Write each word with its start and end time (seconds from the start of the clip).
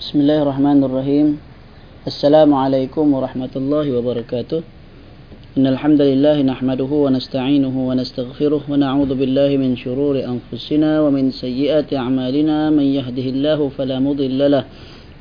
بسم 0.00 0.16
الله 0.20 0.38
الرحمن 0.42 0.78
الرحيم 0.84 1.28
السلام 2.06 2.50
عليكم 2.54 3.04
ورحمة 3.14 3.54
الله 3.56 3.86
وبركاته 3.98 4.60
إن 5.58 5.66
الحمد 5.66 6.00
لله 6.00 6.36
نحمده 6.42 6.90
ونستعينه 7.04 7.74
ونستغفره 7.88 8.62
ونعوذ 8.70 9.10
بالله 9.14 9.50
من 9.56 9.76
شرور 9.76 10.14
أنفسنا 10.32 10.90
ومن 11.00 11.30
سيئات 11.30 11.94
أعمالنا 11.94 12.70
من 12.70 12.86
يهده 12.98 13.26
الله 13.34 13.58
فلا 13.78 13.96
مضل 14.00 14.40
له 14.50 14.64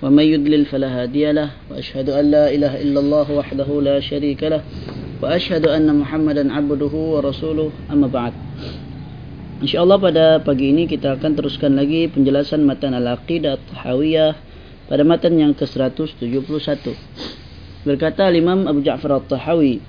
ومن 0.03 0.25
يدلل 0.33 0.65
فلا 0.65 0.89
هادي 1.01 1.31
له 1.31 1.49
وأشهد 1.71 2.09
أن 2.09 2.25
لا 2.31 2.45
إله 2.55 2.73
إلا 2.81 2.99
الله 2.99 3.27
وحده 3.39 3.69
لا 3.81 3.97
شريك 3.99 4.41
له 4.43 4.61
وأشهد 5.21 5.67
أن 5.67 5.87
محمدا 6.01 6.43
عبده 6.53 6.93
ورسوله 7.13 7.69
أما 7.93 8.07
بعد 8.07 8.33
InsyaAllah 9.63 9.95
pada 9.95 10.25
pagi 10.43 10.75
ini 10.75 10.91
kita 10.91 11.15
akan 11.15 11.39
teruskan 11.39 11.79
lagi 11.79 12.11
penjelasan 12.11 12.67
matan 12.67 12.91
Al-Aqidah 12.99 13.55
Tahawiyah 13.71 14.35
pada 14.93 15.01
matan 15.01 15.41
yang 15.41 15.57
ke-171. 15.57 16.93
Berkata 17.81 18.29
Imam 18.29 18.69
Abu 18.69 18.85
Ja'far 18.85 19.17
Al-Tahawi, 19.17 19.81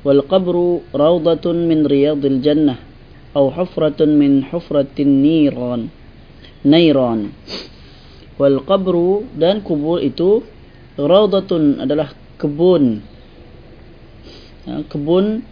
"Wal 0.00 0.24
qabru 0.24 0.80
rawdatun 0.96 1.68
min 1.68 1.84
riyadil 1.84 2.40
jannah 2.40 2.80
atau 3.36 3.52
hufratun 3.52 4.16
min 4.16 4.48
hufratin 4.48 5.20
niran." 5.20 5.92
Nairan. 6.64 7.36
Wal 8.40 8.64
qabru 8.64 9.28
dan 9.36 9.60
kubur 9.60 10.00
itu 10.00 10.40
rawdatun 10.96 11.84
adalah 11.84 12.16
kebun. 12.40 13.04
Ha, 14.64 14.88
kebun 14.88 15.44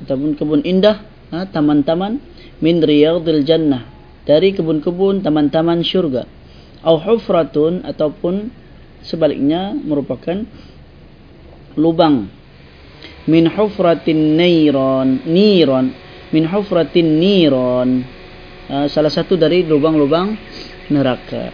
ataupun 0.00 0.32
kebun 0.40 0.64
indah, 0.64 1.04
ha, 1.28 1.44
taman-taman 1.44 2.24
min 2.64 2.80
riyadil 2.80 3.44
jannah 3.44 3.84
dari 4.24 4.56
kebun-kebun 4.56 5.20
taman-taman 5.20 5.84
syurga 5.84 6.24
au 6.84 7.00
hufratun 7.00 7.82
ataupun 7.82 8.52
sebaliknya 9.00 9.72
merupakan 9.74 10.44
lubang. 11.74 12.28
Min 13.24 13.48
hufratin 13.48 14.36
niran 14.36 15.24
niran 15.24 15.96
min 16.28 16.44
hufratin 16.44 17.18
niran 17.18 18.04
uh, 18.68 18.86
salah 18.92 19.08
satu 19.08 19.40
dari 19.40 19.64
lubang-lubang 19.64 20.36
neraka. 20.92 21.50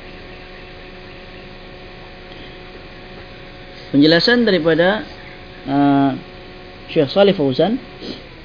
Penjelasan 3.90 4.46
daripada 4.46 5.02
uh, 5.66 6.10
Syekh 6.90 7.10
Salih 7.10 7.34
Fauzan 7.34 7.78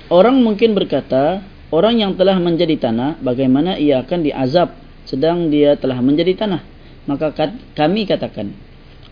orang 0.09 0.37
mungkin 0.41 0.77
berkata 0.77 1.41
Orang 1.73 1.97
yang 1.97 2.13
telah 2.13 2.37
menjadi 2.37 2.77
tanah, 2.77 3.19
bagaimana 3.19 3.75
ia 3.75 4.05
akan 4.05 4.21
diazab 4.21 4.77
sedang 5.03 5.49
dia 5.49 5.73
telah 5.75 5.97
menjadi 5.97 6.45
tanah? 6.45 6.74
Maka 7.05 7.33
kami 7.77 8.09
katakan, 8.09 8.53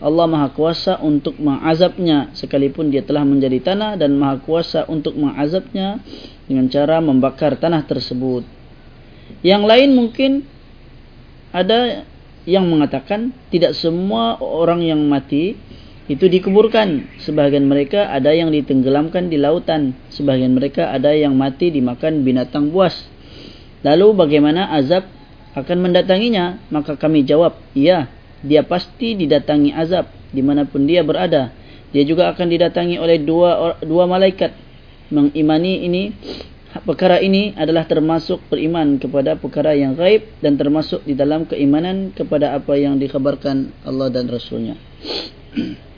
Allah 0.02 0.26
Maha 0.26 0.50
Kuasa 0.50 0.98
untuk 0.98 1.38
mengazabnya 1.38 2.34
sekalipun 2.34 2.90
dia 2.90 3.06
telah 3.06 3.22
menjadi 3.22 3.72
tanah 3.72 3.94
dan 3.94 4.18
Maha 4.18 4.42
Kuasa 4.42 4.84
untuk 4.90 5.14
mengazabnya 5.14 6.02
dengan 6.50 6.66
cara 6.66 6.98
membakar 6.98 7.54
tanah 7.54 7.86
tersebut. 7.86 8.42
Yang 9.40 9.62
lain 9.64 9.90
mungkin 9.94 10.32
ada 11.54 12.04
yang 12.44 12.66
mengatakan 12.66 13.32
tidak 13.48 13.72
semua 13.78 14.36
orang 14.42 14.82
yang 14.82 15.00
mati 15.06 15.54
itu 16.04 16.28
dikuburkan. 16.28 17.08
Sebahagian 17.24 17.64
mereka 17.64 18.12
ada 18.12 18.34
yang 18.34 18.52
ditenggelamkan 18.52 19.32
di 19.32 19.40
lautan. 19.40 19.96
Sebahagian 20.12 20.52
mereka 20.52 20.92
ada 20.92 21.16
yang 21.16 21.32
mati 21.32 21.72
dimakan 21.72 22.26
binatang 22.26 22.68
buas. 22.68 22.92
Lalu 23.86 24.16
bagaimana 24.16 24.68
azab 24.74 25.08
akan 25.54 25.76
mendatanginya? 25.90 26.58
Maka 26.70 26.98
kami 26.98 27.22
jawab, 27.22 27.54
iya, 27.78 28.10
dia 28.44 28.66
pasti 28.66 29.14
didatangi 29.14 29.72
azab 29.72 30.10
dimanapun 30.34 30.84
dia 30.84 31.06
berada. 31.06 31.54
Dia 31.94 32.02
juga 32.02 32.26
akan 32.34 32.46
didatangi 32.50 32.98
oleh 32.98 33.22
dua 33.22 33.78
dua 33.80 34.10
malaikat. 34.10 34.50
Mengimani 35.14 35.86
ini, 35.86 36.10
perkara 36.82 37.22
ini 37.22 37.54
adalah 37.54 37.86
termasuk 37.86 38.42
beriman 38.50 38.98
kepada 38.98 39.38
perkara 39.38 39.78
yang 39.78 39.94
gaib 39.94 40.26
dan 40.42 40.58
termasuk 40.58 41.06
di 41.06 41.14
dalam 41.14 41.46
keimanan 41.46 42.10
kepada 42.10 42.58
apa 42.58 42.74
yang 42.74 42.98
dikhabarkan 42.98 43.70
Allah 43.86 44.10
dan 44.10 44.26
Rasulnya. 44.26 44.74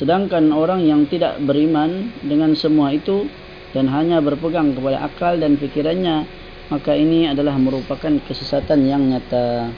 Sedangkan 0.00 0.48
orang 0.50 0.82
yang 0.82 1.04
tidak 1.06 1.38
beriman 1.44 2.10
dengan 2.24 2.56
semua 2.56 2.90
itu 2.90 3.28
dan 3.76 3.86
hanya 3.92 4.18
berpegang 4.24 4.72
kepada 4.72 5.06
akal 5.06 5.36
dan 5.38 5.60
fikirannya, 5.60 6.24
maka 6.72 6.96
ini 6.96 7.28
adalah 7.28 7.56
merupakan 7.60 8.12
kesesatan 8.24 8.88
yang 8.88 9.04
nyata. 9.04 9.68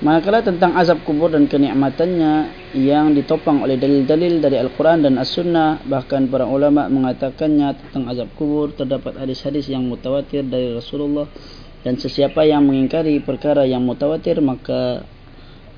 Manakala 0.00 0.40
tentang 0.40 0.72
azab 0.80 1.04
kubur 1.04 1.28
dan 1.28 1.44
kenikmatannya 1.44 2.48
yang 2.72 3.12
ditopang 3.12 3.60
oleh 3.60 3.76
dalil-dalil 3.76 4.40
dari 4.40 4.56
Al-Quran 4.56 5.04
dan 5.04 5.20
As-Sunnah, 5.20 5.84
bahkan 5.84 6.24
para 6.24 6.48
ulama 6.48 6.88
mengatakannya 6.88 7.76
tentang 7.76 8.08
azab 8.08 8.32
kubur 8.32 8.72
terdapat 8.72 9.20
hadis-hadis 9.20 9.68
yang 9.68 9.84
mutawatir 9.84 10.40
dari 10.48 10.72
Rasulullah 10.72 11.28
dan 11.84 12.00
sesiapa 12.00 12.48
yang 12.48 12.64
mengingkari 12.64 13.20
perkara 13.20 13.68
yang 13.68 13.84
mutawatir 13.84 14.40
maka 14.40 15.04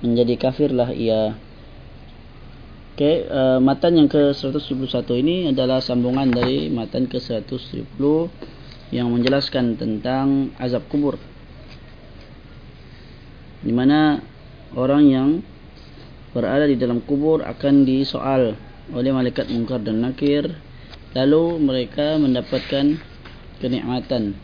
menjadi 0.07 0.35
kafirlah 0.39 0.95
ia. 0.95 1.35
Okay, 2.95 3.27
uh, 3.27 3.59
matan 3.59 3.99
yang 3.99 4.07
ke-171 4.07 5.03
ini 5.19 5.37
adalah 5.51 5.83
sambungan 5.83 6.31
dari 6.31 6.71
matan 6.71 7.11
ke-170 7.11 7.99
yang 8.93 9.09
menjelaskan 9.09 9.81
tentang 9.81 10.53
azab 10.61 10.85
kubur. 10.93 11.17
Di 13.65 13.73
mana 13.73 14.21
orang 14.77 15.03
yang 15.09 15.29
berada 16.37 16.69
di 16.69 16.77
dalam 16.77 17.01
kubur 17.01 17.41
akan 17.41 17.89
disoal 17.89 18.53
oleh 18.93 19.11
malaikat 19.11 19.49
mungkar 19.49 19.81
dan 19.81 20.05
nakir 20.05 20.53
lalu 21.17 21.61
mereka 21.61 22.21
mendapatkan 22.21 23.01
kenikmatan 23.61 24.37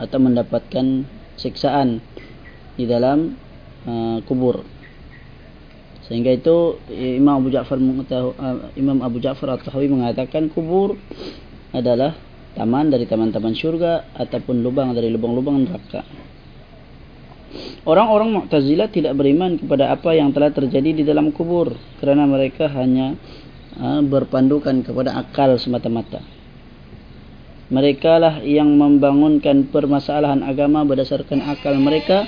atau 0.00 0.18
mendapatkan 0.20 1.08
siksaan 1.40 2.00
di 2.76 2.84
dalam 2.84 3.36
uh, 3.88 4.18
kubur. 4.24 4.64
Sehingga 6.08 6.34
itu 6.34 6.82
Imam 6.90 7.40
Abu 7.40 7.48
Ja'far 7.54 7.78
uh, 7.78 8.72
Imam 8.74 9.00
Abu 9.00 9.22
Ja'far 9.22 9.54
At-Tahawi 9.54 9.88
mengatakan 9.88 10.50
kubur 10.50 10.98
adalah 11.70 12.18
taman 12.52 12.92
dari 12.92 13.04
taman-taman 13.08 13.54
syurga 13.56 14.08
ataupun 14.16 14.60
lubang 14.60 14.92
dari 14.92 15.08
lubang-lubang 15.08 15.64
neraka. 15.64 16.04
Orang-orang 17.84 18.32
Mu'tazilah 18.32 18.88
tidak 18.88 19.12
beriman 19.18 19.60
kepada 19.60 19.92
apa 19.92 20.16
yang 20.16 20.32
telah 20.32 20.48
terjadi 20.54 21.02
di 21.02 21.04
dalam 21.04 21.34
kubur 21.34 21.74
kerana 22.00 22.24
mereka 22.24 22.70
hanya 22.72 23.18
uh, 23.76 24.00
berpandukan 24.00 24.80
kepada 24.80 25.18
akal 25.18 25.58
semata-mata. 25.60 26.24
Mereka 27.72 28.12
lah 28.20 28.34
yang 28.44 28.72
membangunkan 28.76 29.72
permasalahan 29.72 30.44
agama 30.44 30.84
berdasarkan 30.84 31.40
akal 31.44 31.76
mereka 31.76 32.24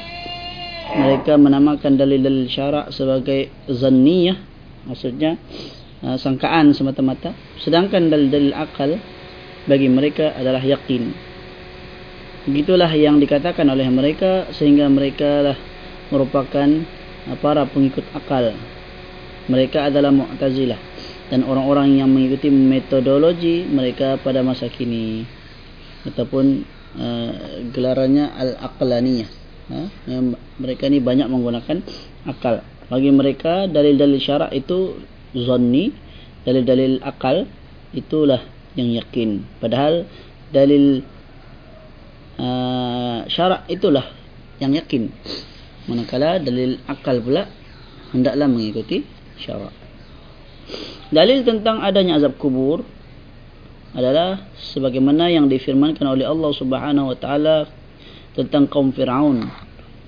mereka 0.93 1.41
menamakan 1.41 1.97
dalil-dalil 1.97 2.47
syarak 2.49 2.93
sebagai 2.93 3.49
zanniyah 3.67 4.37
maksudnya 4.85 5.41
uh, 6.05 6.17
sangkaan 6.21 6.77
semata-mata 6.77 7.33
sedangkan 7.65 8.13
dalil-dalil 8.13 8.53
akal 8.53 9.01
bagi 9.65 9.89
mereka 9.89 10.37
adalah 10.37 10.61
yakin. 10.61 11.13
Begitulah 12.45 12.93
yang 12.93 13.17
dikatakan 13.17 13.65
oleh 13.73 13.89
mereka 13.89 14.53
sehingga 14.53 14.85
mereka 14.93 15.41
lah 15.41 15.57
merupakan 16.13 16.69
uh, 17.29 17.37
para 17.41 17.65
pengikut 17.65 18.05
akal. 18.13 18.53
Mereka 19.49 19.93
adalah 19.93 20.13
mu'tazilah 20.13 20.81
dan 21.33 21.45
orang-orang 21.45 22.01
yang 22.01 22.09
mengikuti 22.09 22.49
metodologi 22.53 23.65
mereka 23.65 24.21
pada 24.21 24.45
masa 24.45 24.69
kini 24.69 25.25
ataupun 26.05 26.65
uh, 27.01 27.33
gelarannya 27.73 28.29
al-aqlaniyah. 28.37 29.31
Ha? 29.65 29.81
mereka 30.61 30.93
ni 30.93 31.01
banyak 31.01 31.25
menggunakan 31.25 31.81
akal. 32.29 32.61
Bagi 32.93 33.09
mereka 33.09 33.65
dalil-dalil 33.65 34.21
syarak 34.21 34.53
itu 34.53 35.01
zanni 35.33 35.89
dalil-dalil 36.45 37.01
akal 37.01 37.49
itulah 37.97 38.45
yang 38.75 38.91
yakin. 38.91 39.47
Padahal 39.59 40.07
dalil 40.51 41.03
uh, 42.39 43.27
syarak 43.31 43.67
itulah 43.71 44.07
yang 44.59 44.75
yakin. 44.75 45.11
Manakala 45.91 46.41
dalil 46.41 46.81
akal 46.87 47.21
pula 47.21 47.51
hendaklah 48.15 48.47
mengikuti 48.47 49.03
syarak. 49.39 49.75
Dalil 51.13 51.45
tentang 51.45 51.85
adanya 51.85 52.19
azab 52.19 52.41
kubur 52.41 52.83
adalah 53.95 54.51
sebagaimana 54.75 55.31
yang 55.31 55.47
difirmankan 55.47 56.03
oleh 56.03 56.27
Allah 56.27 56.51
Subhanahu 56.51 57.15
wa 57.15 57.17
taala 57.19 57.57
tentang 58.35 58.67
kaum 58.67 58.91
Fir'aun. 58.91 59.47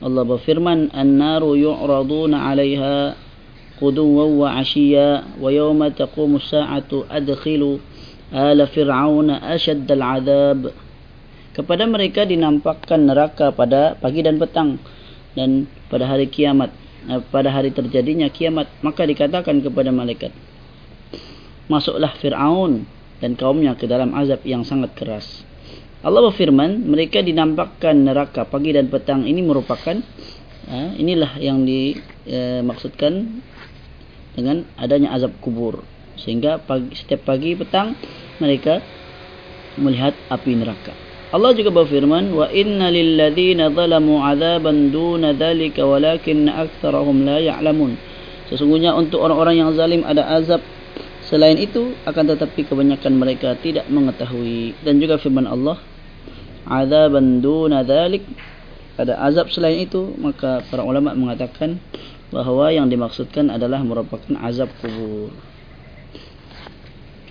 Allah 0.02 0.22
berfirman, 0.26 0.90
An-naru 0.92 1.54
yu'raduna 1.56 2.50
'alaiha 2.50 3.14
quduwan 3.78 4.30
wa 4.34 4.48
'ashiyya 4.58 5.38
wa 5.38 5.48
yawma 5.48 5.94
taqumu 5.94 6.42
as-sa'atu 6.42 7.06
adkhilu 7.06 7.78
ala 8.32 8.66
fir'auna 8.66 9.42
ashadd 9.42 9.86
al-'adab." 9.90 10.72
Kepada 11.56 11.88
mereka 11.88 12.28
dinampakkan 12.28 13.08
neraka 13.08 13.48
pada 13.48 13.96
pagi 13.96 14.20
dan 14.20 14.36
petang 14.36 14.76
dan 15.32 15.64
pada 15.88 16.04
hari 16.04 16.28
kiamat 16.28 16.68
eh, 17.08 17.20
pada 17.32 17.48
hari 17.48 17.72
terjadinya 17.72 18.28
kiamat. 18.28 18.68
Maka 18.84 19.08
dikatakan 19.08 19.64
kepada 19.64 19.88
malaikat 19.88 20.36
masuklah 21.66 22.14
Fir'aun 22.18 22.86
dan 23.18 23.34
kaumnya 23.34 23.74
ke 23.74 23.88
dalam 23.88 24.14
azab 24.14 24.42
yang 24.46 24.62
sangat 24.62 24.94
keras. 24.94 25.42
Allah 26.04 26.22
berfirman 26.30 26.86
mereka 26.86 27.18
dinampakkan 27.24 27.96
neraka 28.06 28.46
pagi 28.46 28.70
dan 28.70 28.86
petang. 28.86 29.26
Ini 29.26 29.40
merupakan 29.42 29.96
eh, 30.68 30.90
inilah 31.00 31.40
yang 31.40 31.66
dimaksudkan 31.66 33.12
eh, 33.16 33.26
dengan 34.36 34.68
adanya 34.76 35.16
azab 35.16 35.32
kubur 35.40 35.80
sehingga 36.20 36.60
pagi, 36.60 36.92
setiap 36.96 37.28
pagi 37.28 37.56
petang 37.56 37.96
mereka 38.40 38.80
melihat 39.76 40.16
api 40.32 40.52
neraka. 40.56 40.92
Allah 41.34 41.52
juga 41.52 41.74
berfirman 41.74 42.32
wa 42.32 42.46
inna 42.48 42.88
lil 42.88 43.18
ladzina 43.18 43.68
zalamu 43.68 44.22
adzaban 44.22 44.94
duna 44.94 45.34
dzalika 45.36 45.84
walakin 45.84 46.48
aktsarahum 46.48 47.26
la 47.26 47.42
ya'lamun. 47.42 47.98
Sesungguhnya 48.46 48.94
untuk 48.94 49.20
orang-orang 49.20 49.58
yang 49.58 49.70
zalim 49.74 50.06
ada 50.06 50.22
azab. 50.32 50.62
Selain 51.26 51.58
itu 51.58 51.90
akan 52.06 52.24
tetapi 52.38 52.70
kebanyakan 52.70 53.18
mereka 53.18 53.58
tidak 53.58 53.90
mengetahui. 53.90 54.78
Dan 54.86 55.02
juga 55.02 55.18
firman 55.18 55.50
Allah 55.50 55.82
adzaban 56.66 57.42
duna 57.42 57.82
dzalik 57.82 58.22
ada 58.96 59.20
azab 59.22 59.52
selain 59.52 59.84
itu 59.84 60.16
maka 60.16 60.64
para 60.72 60.80
ulama 60.80 61.12
mengatakan 61.12 61.76
bahawa 62.32 62.72
yang 62.72 62.88
dimaksudkan 62.88 63.52
adalah 63.52 63.84
merupakan 63.84 64.34
azab 64.40 64.72
kubur 64.80 65.30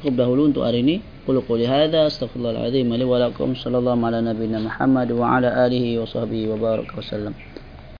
cukup 0.06 0.22
dahulu 0.22 0.54
untuk 0.54 0.62
hari 0.62 0.86
ini. 0.86 1.02
Qul 1.26 1.42
qul 1.42 1.66
hadza 1.66 2.06
astaghfirullahal 2.06 2.70
azim 2.70 2.94
li 2.94 3.02
wa 3.02 3.18
lakum 3.18 3.58
sallallahu 3.58 4.06
ala 4.06 4.22
nabiyyina 4.22 4.62
Muhammad 4.62 5.10
wa 5.18 5.42
ala 5.42 5.66
alihi 5.66 5.98
wa 5.98 6.06
sahbihi 6.06 6.46
wa 6.54 6.62
baraka 6.62 6.94
wasallam. 6.94 7.34